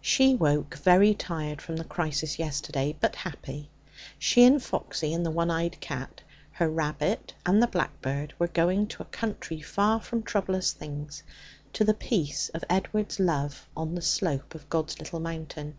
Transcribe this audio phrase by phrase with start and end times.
[0.00, 3.70] She awoke very tired from the crisis yesterday, but happy.
[4.18, 8.88] She and Foxy and the one eyed cat, her rabbit, and the blackbird, were going
[8.88, 11.22] to a country far from troublous things,
[11.72, 15.78] to the peace of Edward's love on the slope of God's Little Mountain.